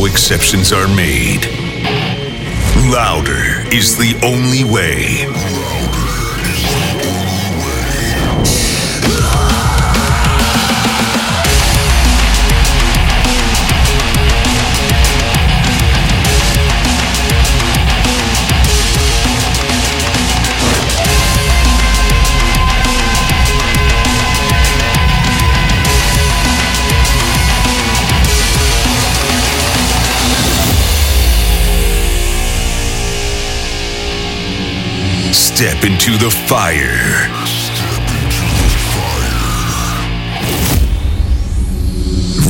no 0.00 0.06
exceptions 0.06 0.72
are 0.72 0.88
made. 0.88 1.46
Louder 2.90 3.66
is 3.74 3.98
the 3.98 4.18
only 4.22 4.64
way. 4.64 5.26
Step 35.60 35.84
into 35.84 36.16
the 36.16 36.30
fire. 36.30 37.28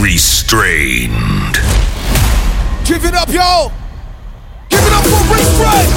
Restrained. 0.01 1.56
Give 2.84 3.04
it 3.04 3.15
up, 3.15 3.28
y'all! 3.30 3.73
Give 4.68 4.78
it 4.78 4.92
up 4.92 5.02
for 5.02 5.34
Restrained! 5.34 5.91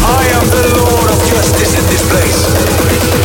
I 0.00 0.24
am 0.32 0.46
the 0.48 0.64
Lord 0.78 1.10
of 1.10 1.18
Justice 1.28 1.78
in 1.78 1.84
this 1.90 2.08
place. 2.08 3.23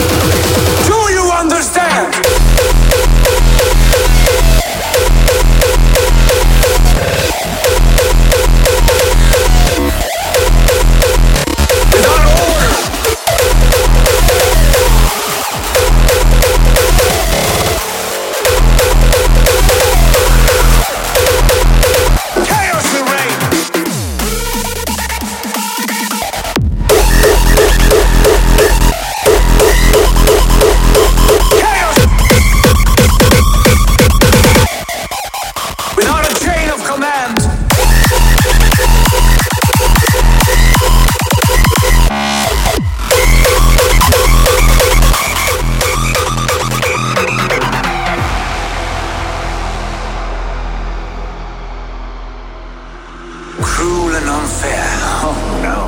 unfair. 54.40 54.88
Oh 55.28 55.36
no. 55.60 55.80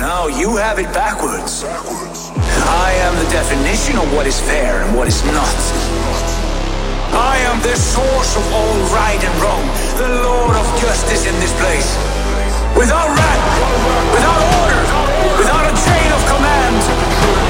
No, 0.00 0.28
you 0.28 0.56
have 0.56 0.78
it 0.78 0.88
backwards. 0.92 1.62
Backwards. 1.62 2.32
I 2.84 2.92
am 3.04 3.12
the 3.22 3.28
definition 3.30 3.96
of 3.96 4.06
what 4.14 4.26
is 4.26 4.40
fair 4.40 4.82
and 4.82 4.96
what 4.96 5.08
is 5.08 5.20
not. 5.24 5.56
I 7.12 7.36
am 7.48 7.60
the 7.60 7.76
source 7.76 8.32
of 8.36 8.44
all 8.52 8.76
right 8.92 9.20
and 9.20 9.34
wrong, 9.40 9.64
the 9.96 10.08
lord 10.24 10.56
of 10.56 10.66
justice 10.80 11.24
in 11.28 11.36
this 11.40 11.52
place. 11.60 11.90
Without 12.76 13.08
wrath, 13.08 13.44
without 14.12 14.42
order, 14.60 14.82
without 15.40 15.64
a 15.64 15.74
chain 15.84 16.08
of 16.12 16.22
command. 16.32 17.45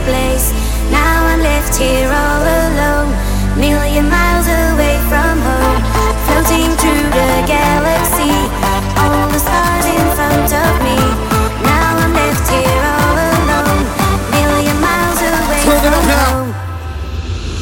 place. 0.00 0.52
Now 0.90 1.26
I'm 1.26 1.40
left 1.40 1.76
here 1.76 2.08
all 2.08 2.42
alone, 2.42 3.10
million 3.58 4.08
miles 4.08 4.46
away 4.46 4.98
from 5.10 5.38
home, 5.38 5.80
floating 6.26 6.70
through 6.80 7.06
the 7.14 7.32
galaxy. 7.46 8.34
All 8.98 9.28
the 9.30 9.38
stars 9.38 9.86
in 9.86 10.06
front 10.16 10.50
of 10.52 10.72
me. 10.82 10.98
Now 11.62 12.02
I'm 12.02 12.12
left 12.12 12.46
here 12.50 12.82
all 12.94 13.16
alone, 13.38 13.84
million 14.34 14.78
miles 14.80 15.20
away 15.22 15.64
from 15.82 16.04
home. 16.10 16.50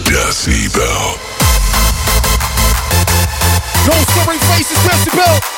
Decibel. 0.09 1.19
No 3.87 3.97
sorry 4.15 4.39
faces, 4.39 4.79
Decibel. 4.87 5.52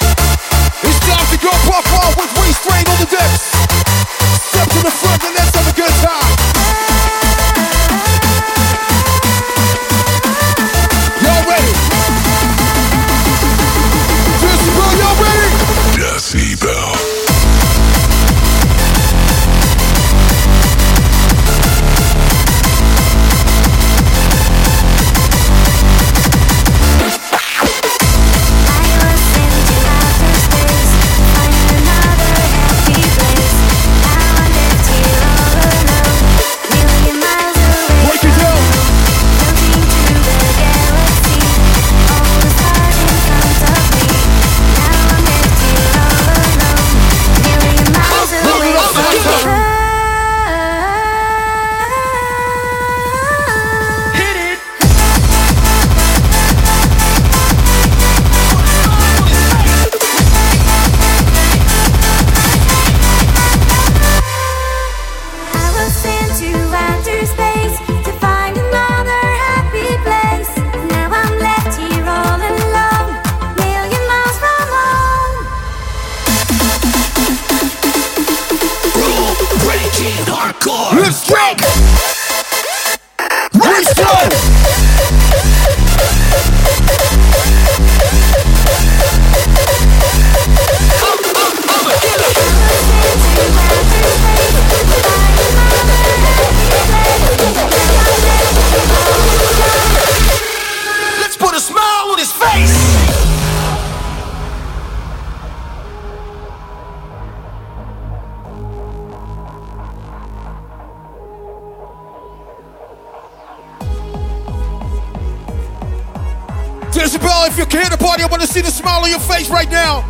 right 119.51 119.71
now. 119.71 120.05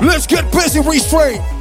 Let's 0.00 0.26
get 0.26 0.50
busy, 0.52 0.80
Restrain. 0.80 1.55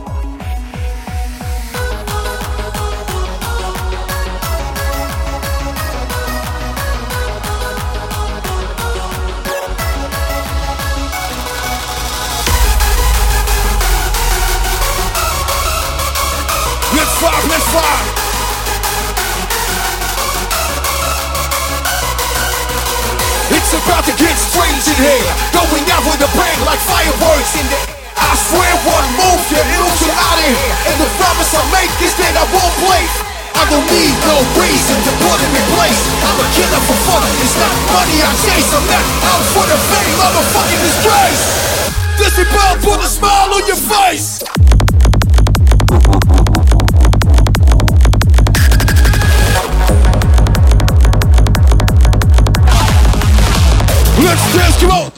fireworks 27.05 27.53
in 27.59 27.65
the. 27.69 27.77
I 28.15 28.31
swear 28.49 28.73
one 28.87 29.05
move, 29.19 29.41
you're 29.51 29.59
not 29.75 29.91
turn 29.99 30.15
out 30.15 30.39
it 30.39 30.55
And 30.87 30.97
the 31.03 31.09
promise 31.19 31.51
I 31.51 31.61
make 31.75 31.91
is 31.99 32.15
that 32.15 32.33
I 32.33 32.45
won't 32.47 32.75
play. 32.79 33.03
I 33.53 33.63
don't 33.69 33.85
need 33.91 34.15
no 34.23 34.39
reason 34.55 34.97
to 35.03 35.11
put 35.19 35.37
him 35.43 35.51
in 35.51 35.65
place. 35.75 35.99
I'm 36.23 36.39
a 36.39 36.47
killer 36.55 36.81
for 36.87 36.97
fun. 37.05 37.27
It's 37.43 37.55
not 37.59 37.75
money 37.91 38.17
I 38.23 38.31
chase. 38.39 38.71
I'm 38.71 38.87
not 38.87 39.05
out 39.29 39.45
for 39.51 39.65
the 39.67 39.77
fame. 39.77 40.17
I'm 40.19 40.35
a 40.35 40.43
fucking 40.55 40.81
disgrace. 40.81 41.43
This 42.17 42.39
is 42.39 42.47
about 42.47 42.79
put 42.81 42.99
a 43.03 43.09
smile 43.11 43.51
on 43.51 43.63
your 43.67 43.79
face. 43.83 44.41
Let's 54.23 54.45
dance, 54.55 54.79
come 54.79 54.91
on! 54.91 55.14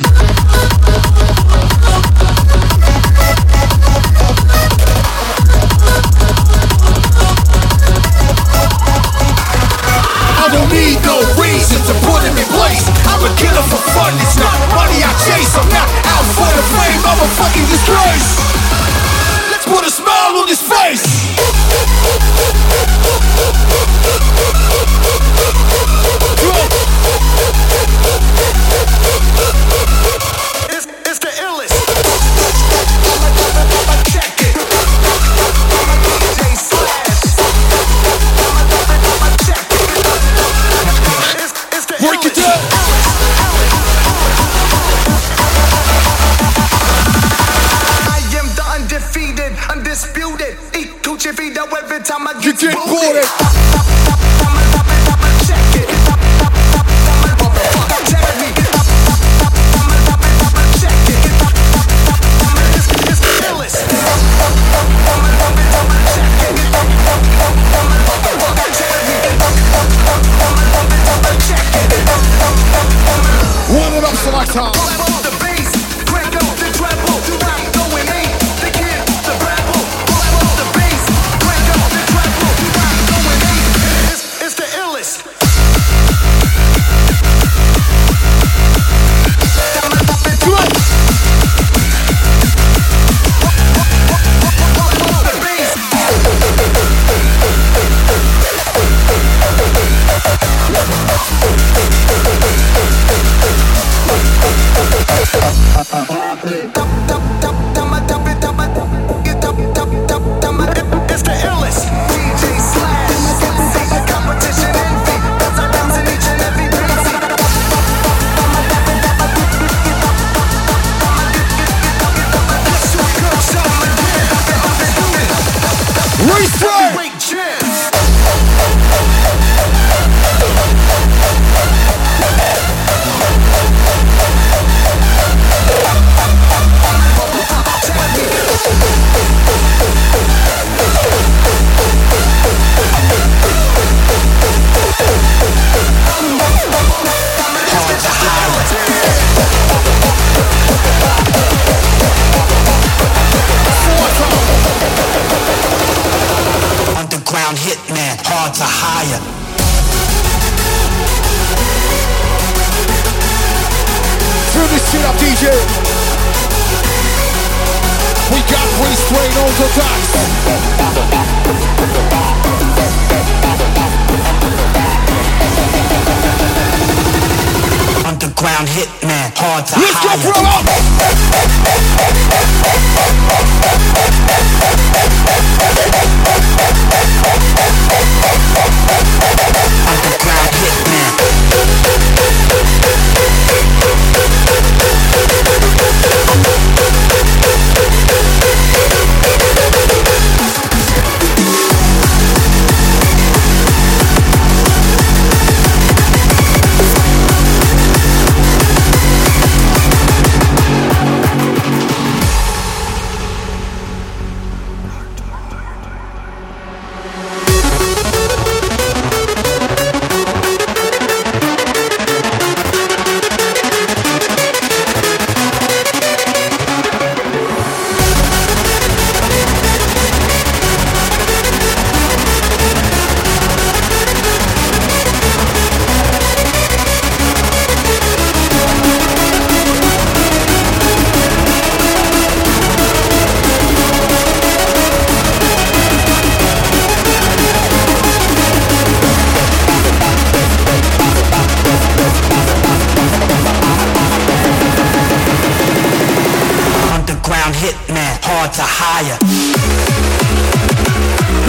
underground 257.48 257.56
hitman, 257.56 258.20
hard 258.24 258.54
to 258.54 258.62
hire. 258.64 259.18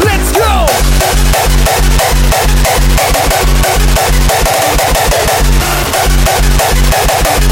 Let's 0.05 0.33
go! 7.43 7.48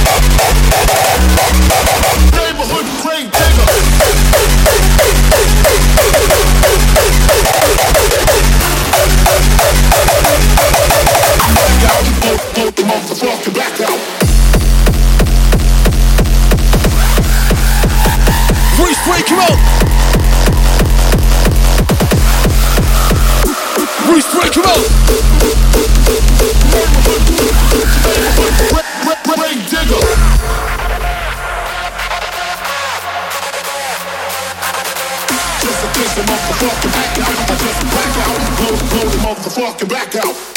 fucking 39.57 39.89
blackout. 39.89 40.56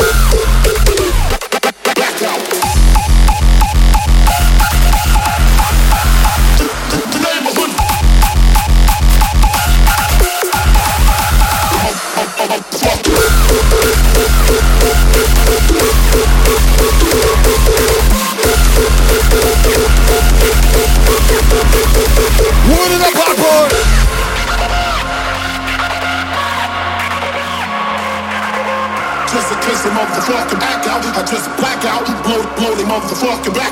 motherfucking 32.99 33.53
black. 33.53 33.68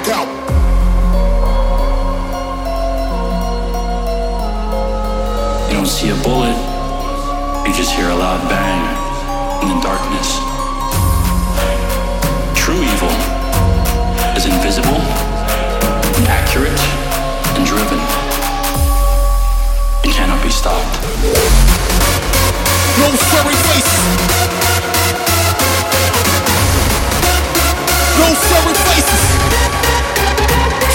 no 28.27 28.33
sorry 28.33 28.73
faces. 28.73 29.23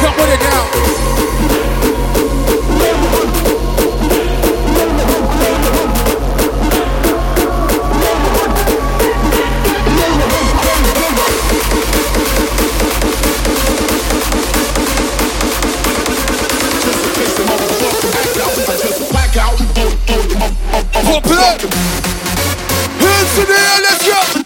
Jump 0.00 0.16
with 0.18 0.34
it 0.34 0.40
down. 0.40 0.68
Up! 21.32 21.60
Hands 23.00 23.38
in 23.38 23.46
the 23.46 23.52
air, 23.52 23.80
let's 23.82 24.06
go! 24.06 24.41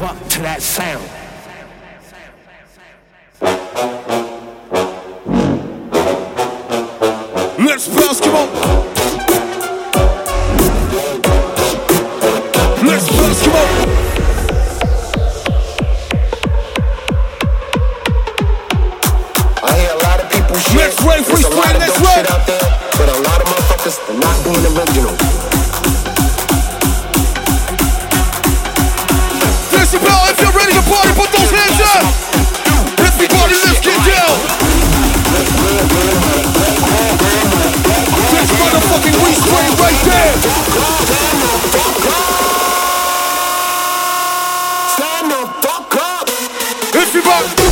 live 0.00 0.10
up 0.10 0.28
to 0.28 0.40
that 0.40 0.60
sound. 0.60 1.02
Let's 7.58 7.88
basketball. 7.88 8.46
Let's 12.84 13.08
basketball. 13.08 13.96
Let's 20.76 21.02
rave, 21.02 21.24
freestyle, 21.24 21.78
let's 21.78 21.98
rave. 22.00 22.26
But 22.98 23.08
a 23.08 23.20
lot 23.22 23.40
of 23.40 23.48
motherfuckers 23.48 23.98
are 24.10 24.20
not 24.20 24.44
being 24.44 24.66
original. 24.76 25.46
Everybody, 33.28 33.54
let's 33.54 33.80
get 33.80 33.98
down. 34.06 34.38
This 38.30 38.50
motherfucking 38.54 39.16
spray 39.34 39.68
right. 39.82 39.98
Stand 44.94 45.32
up, 45.32 45.48
fuck 45.60 45.96
up. 45.96 46.28
If 46.94 47.14
you 47.14 47.22
rock. 47.22 47.65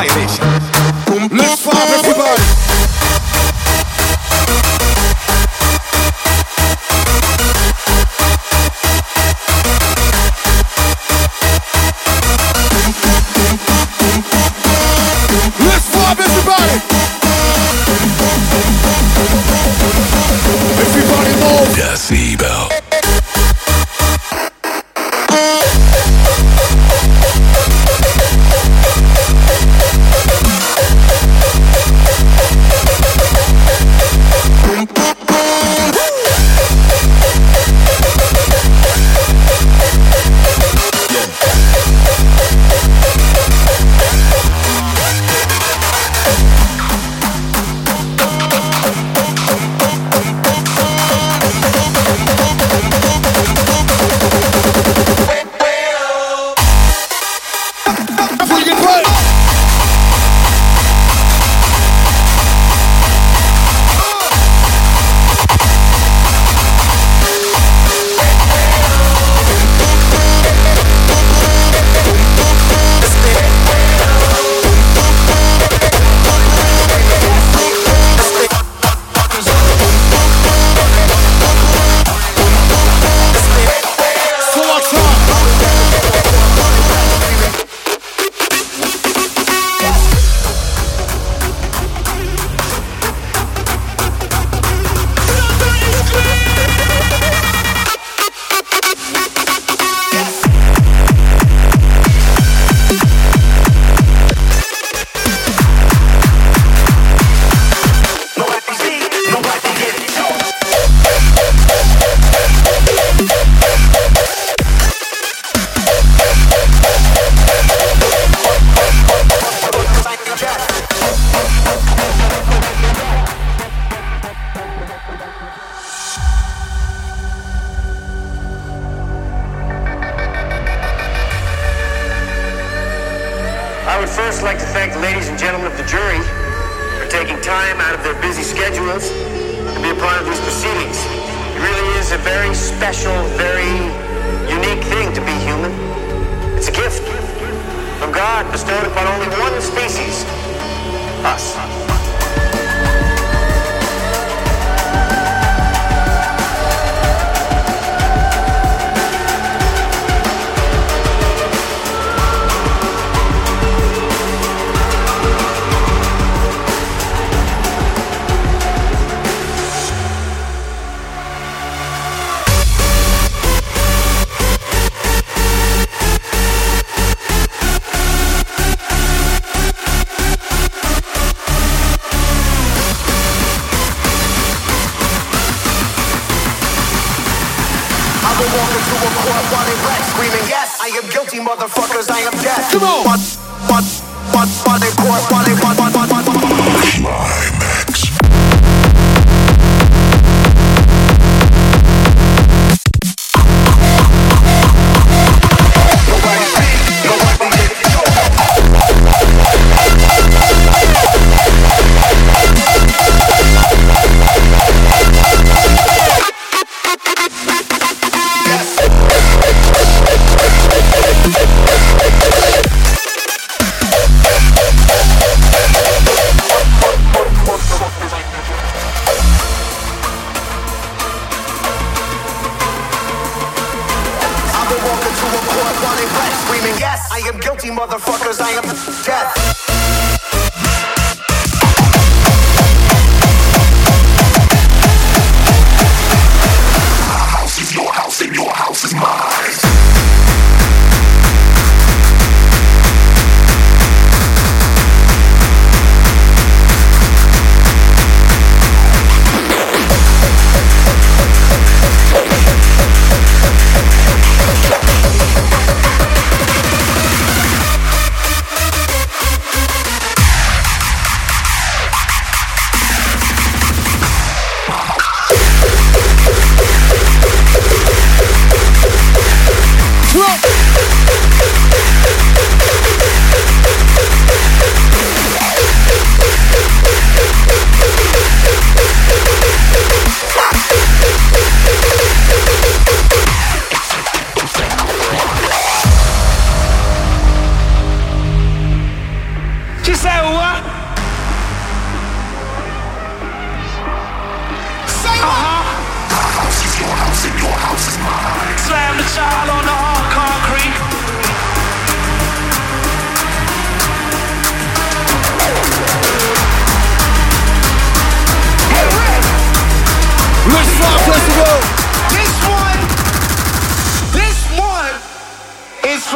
my 0.00 0.08
vision. 0.14 0.59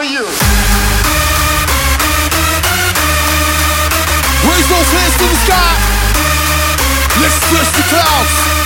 for 0.05 0.12
you. 0.12 0.25
Raise 4.51 4.69
those 4.69 4.90
hands 4.93 5.17
to 5.17 5.25
the 5.25 5.38
sky. 5.47 5.73
Let's 7.21 7.38
twist 7.49 7.73
the 7.77 7.83
clouds. 7.88 8.63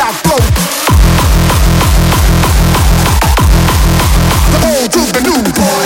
The 0.00 0.06
old 4.64 4.88
to 4.92 5.00
the 5.12 5.20
new 5.20 5.42
boy. 5.52 5.84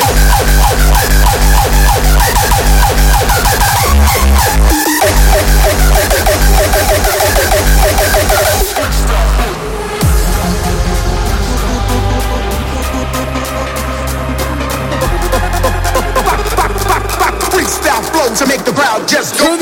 Freestyle 17.51 18.05
flow 18.13 18.29
to 18.37 18.47
make 18.47 18.65
the 18.65 18.73
crowd 18.73 19.09
just 19.09 19.41
go. 19.41 19.54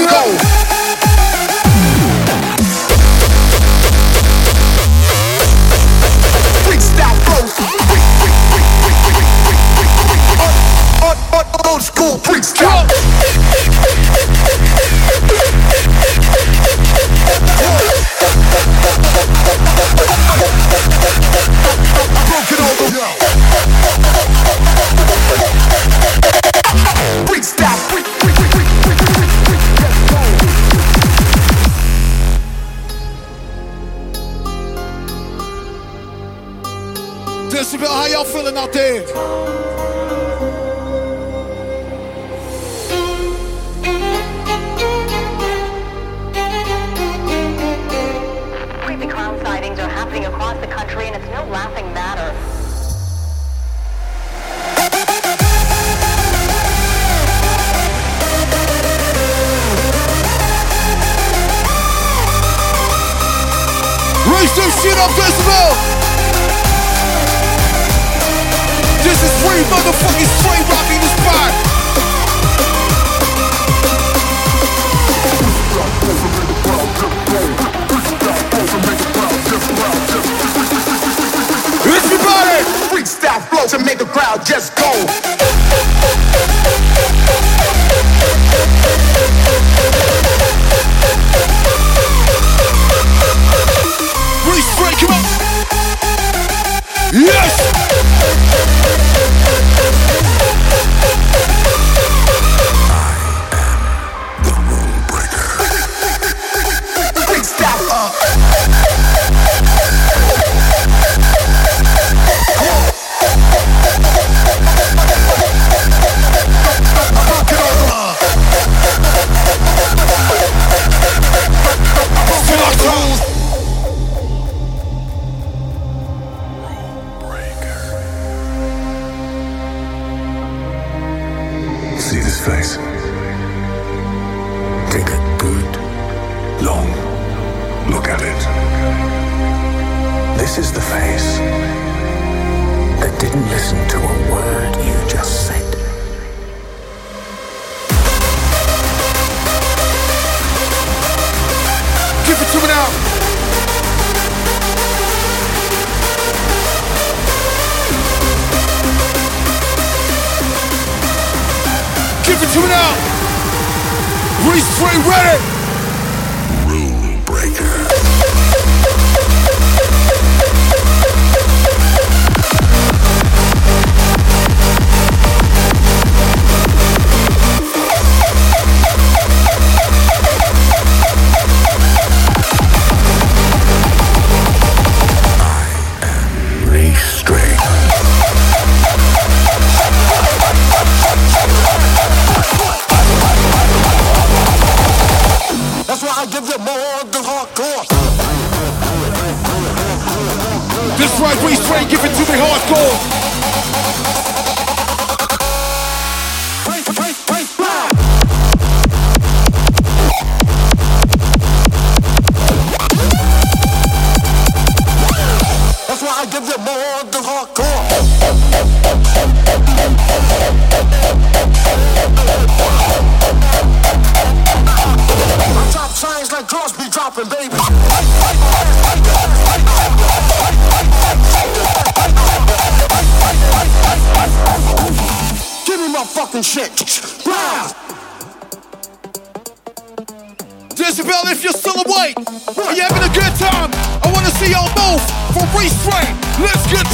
This 201.02 201.18
right, 201.18 201.36
we 201.44 201.56
straight, 201.56 201.88
give 201.88 202.04
it 202.04 202.14
to 202.14 202.32
me 202.32 202.38
hardcore. 202.38 204.21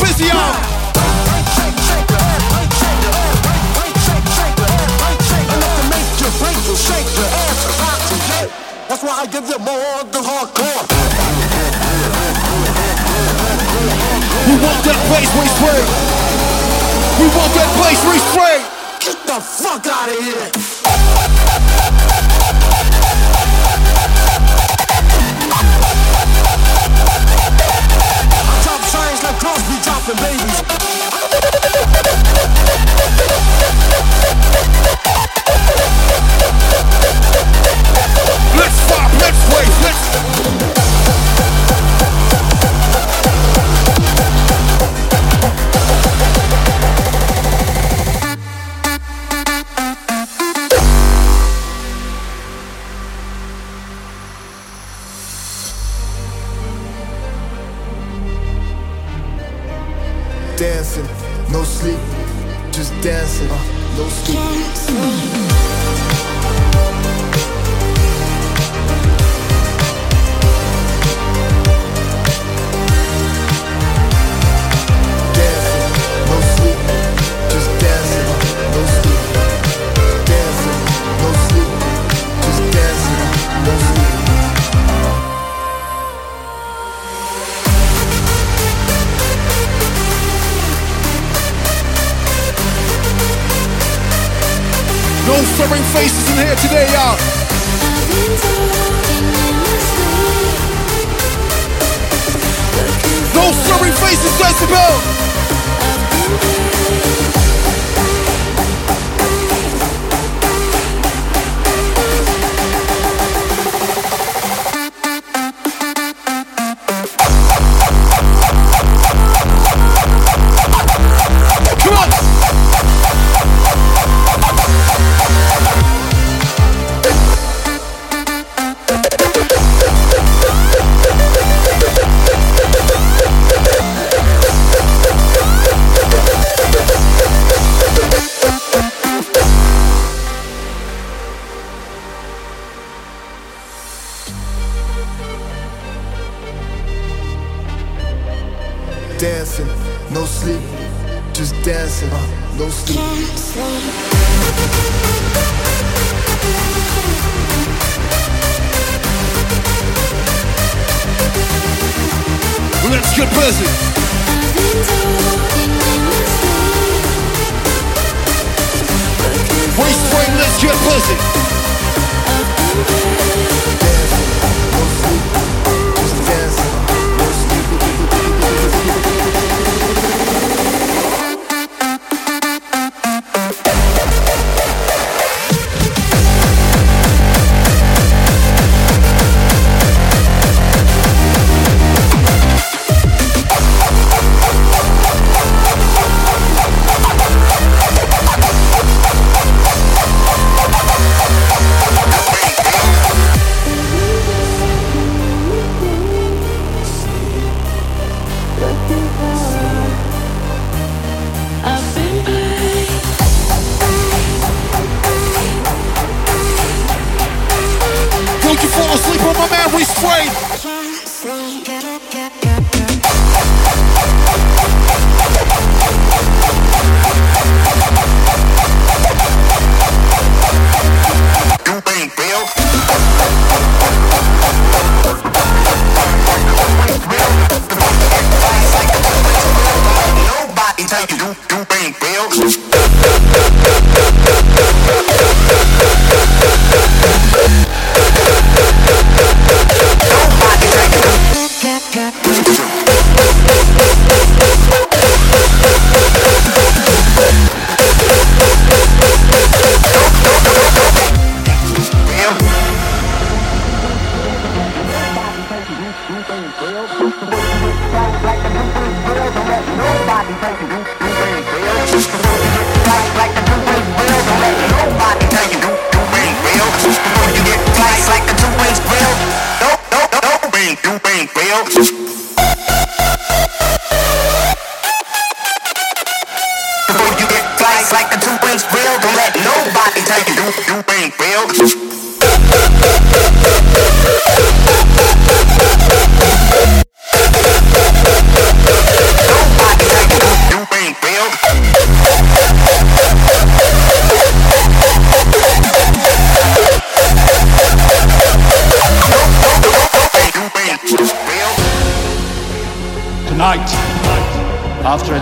Listen, 0.09 0.27
y'all. 0.29 0.79
Your 7.19 7.27
ass 7.27 7.65
and 7.67 7.77
rock 7.83 8.01
your 8.09 8.21
head. 8.31 8.49
That's 8.89 9.03
why 9.03 9.21
I 9.21 9.27
give 9.27 9.45
you 9.49 9.59
more 9.59 10.05
than 10.09 10.23
hardcore. 10.25 10.85
We 14.49 14.55
want 14.65 14.81
that 14.87 14.99
bass 15.13 15.31
restrained. 15.37 15.93
We 17.21 17.27
want 17.37 17.53
that 17.53 17.71
bass 17.77 18.01
restrained. 18.09 18.67
Get 19.01 19.19
the 19.27 19.41
fuck 19.41 19.87
out 19.87 20.09
of 20.09 20.19
here. 20.25 20.78
and 30.11 30.19
babies. 30.21 31.08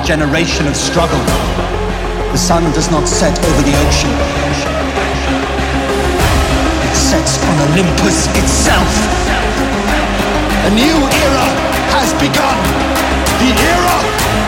Generation 0.07 0.69
of 0.69 0.77
struggle, 0.77 1.19
the 2.31 2.39
sun 2.39 2.63
does 2.75 2.89
not 2.93 3.09
set 3.09 3.37
over 3.45 3.63
the 3.63 3.75
ocean. 3.89 4.11
It 6.87 6.95
sets 6.95 7.43
on 7.43 7.57
Olympus 7.73 8.29
itself. 8.39 8.93
A 10.63 10.71
new 10.71 10.95
era 11.27 11.47
has 11.91 12.15
begun. 12.23 12.59
The 13.43 13.51
era 13.67 14.46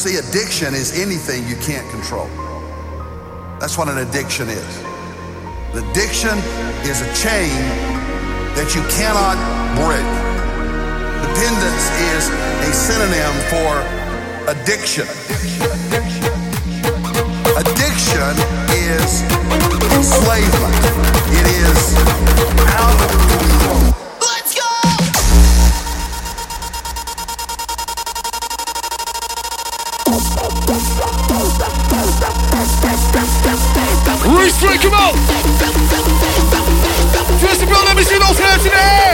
see, 0.00 0.16
addiction 0.16 0.72
is 0.72 0.98
anything 0.98 1.46
you 1.46 1.56
can't 1.56 1.84
control. 1.90 2.24
That's 3.60 3.76
what 3.76 3.88
an 3.88 3.98
addiction 3.98 4.48
is. 4.48 4.78
An 5.76 5.84
addiction 5.90 6.32
is 6.88 7.04
a 7.04 7.10
chain 7.12 7.52
that 8.56 8.72
you 8.72 8.80
cannot 8.88 9.36
break. 9.76 10.08
Dependence 11.20 11.84
is 12.16 12.32
a 12.64 12.72
synonym 12.72 13.34
for 13.52 13.84
addiction. 14.48 15.04
Addiction 17.60 18.32
is 18.72 19.20
enslavement. 19.92 20.80
It 21.28 21.44
is 21.60 21.92
out 22.72 23.69
come 34.80 34.94
on! 34.94 35.14
First 37.38 37.62
of 37.62 37.68
all, 37.68 37.84
let 37.84 37.96
me 37.96 38.02
see 38.02 38.18
those 38.18 38.38
hands 38.38 38.64
in 38.64 38.72
the 38.72 38.78
air! 38.78 39.09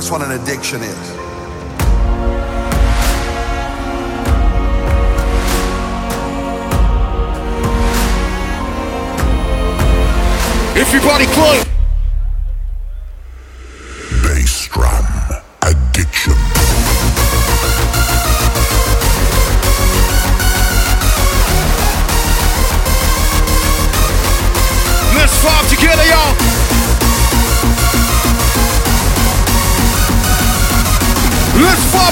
That's 0.00 0.10
what 0.10 0.22
an 0.22 0.30
addiction 0.30 0.80
is. 0.80 1.10
Everybody 10.74 11.26
close! 11.26 11.69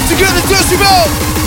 Secure 0.09 0.27
the 0.31 0.41
toasty 0.41 0.75
belt! 0.79 1.38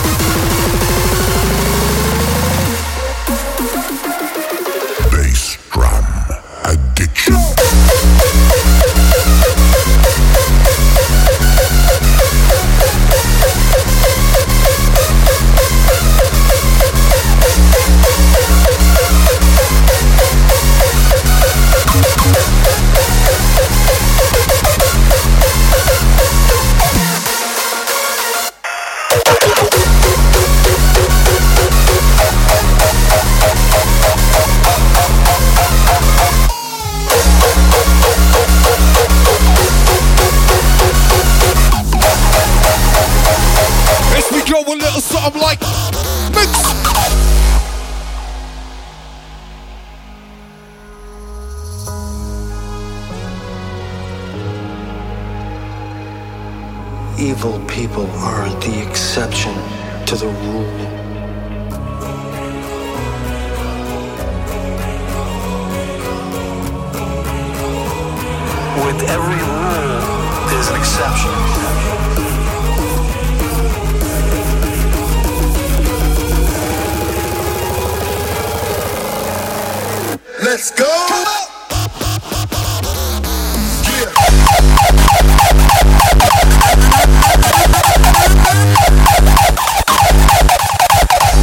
Let's 80.52 80.70
go. 80.70 80.84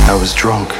I 0.06 0.18
was 0.22 0.36
drunk. 0.36 0.79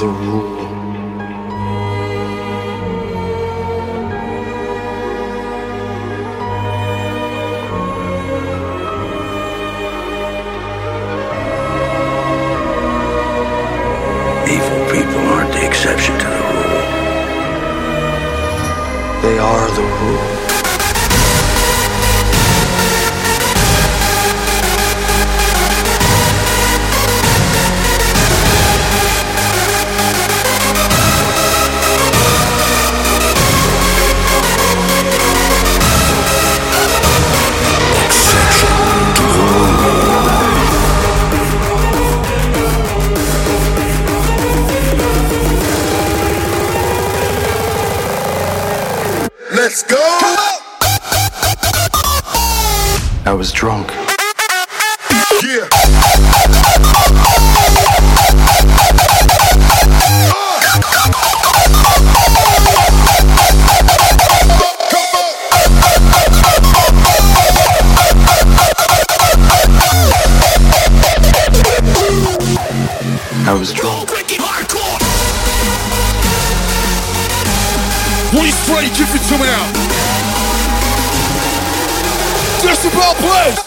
the 0.00 0.06
the 0.06 0.35
was 73.58 73.72
drunk. 73.72 74.10
When 74.10 74.24
give 78.90 79.08
it 79.14 79.22
to 79.28 79.38
me 79.38 79.46
now. 79.46 79.72
Decibel, 82.60 83.14
please. 83.14 83.65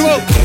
Let's 0.00 0.37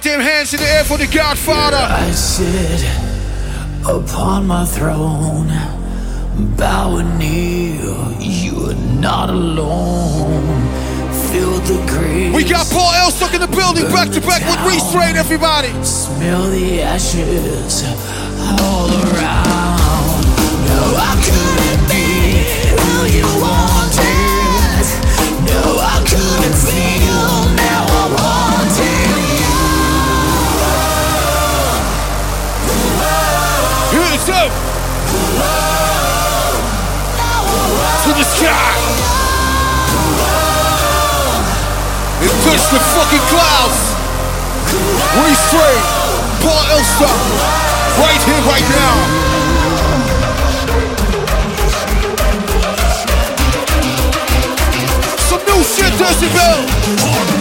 goddamn 0.00 0.20
hands 0.20 0.54
in 0.54 0.60
the 0.60 0.66
air 0.66 0.84
for 0.84 0.96
the 0.96 1.06
Godfather. 1.06 1.76
I 1.76 2.10
sit 2.12 2.88
upon 3.86 4.46
my 4.46 4.64
throne, 4.64 5.48
bowing 6.56 7.18
kneel. 7.18 8.10
You 8.18 8.70
are 8.70 9.00
not 9.00 9.28
alone. 9.28 10.62
Feel 11.30 11.58
the. 11.60 12.32
We 12.34 12.44
got 12.44 12.66
Paul 12.70 12.92
Elstak 12.92 13.34
in 13.34 13.40
the 13.42 13.48
building, 13.48 13.84
back 13.92 14.08
to 14.10 14.20
back 14.20 14.40
with 14.48 14.74
Restrained, 14.74 15.18
everybody. 15.18 15.68
Smell 15.84 16.48
the 16.48 16.82
ashes 16.82 17.84
all 18.58 18.88
around. 18.88 20.24
No, 20.64 20.96
I 20.96 21.12
couldn't 21.26 21.84
be 21.92 22.06
who 22.72 23.04
you 23.18 23.26
wanted. 23.36 24.86
No, 25.44 25.76
I 25.78 26.00
couldn't 26.08 26.56
feel. 26.56 27.54
Now 27.56 27.89
Up. 34.32 34.52
To 38.04 38.10
the 38.14 38.22
sky. 38.22 38.72
And 42.22 42.30
touch 42.44 42.64
the 42.70 42.78
fucking 42.94 43.26
clouds. 43.26 43.80
Restrained. 45.26 45.86
Paul 46.42 46.64
Elstak. 46.78 47.20
Right 47.98 48.22
here, 48.22 48.42
right 48.46 48.66
now. 48.70 48.96
Some 55.28 55.42
new 55.44 55.62
shit, 55.64 55.92
Decibel. 55.98 57.39